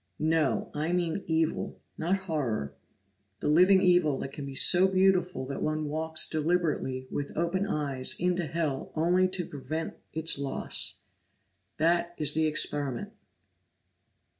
No; 0.17 0.71
I 0.73 0.93
mean 0.93 1.23
evil, 1.27 1.79
not 1.95 2.21
horror 2.25 2.73
the 3.39 3.47
living 3.47 3.81
evil 3.81 4.17
that 4.17 4.33
can 4.33 4.47
be 4.47 4.55
so 4.55 4.87
beautiful 4.87 5.45
that 5.45 5.61
one 5.61 5.85
walks 5.85 6.27
deliberately, 6.27 7.07
with 7.11 7.37
open 7.37 7.67
eyes, 7.67 8.15
into 8.19 8.47
Hell 8.47 8.91
only 8.95 9.27
to 9.27 9.45
prevent 9.45 9.93
its 10.11 10.39
loss. 10.39 10.97
That 11.77 12.15
is 12.17 12.33
the 12.33 12.47
experiment." 12.47 13.11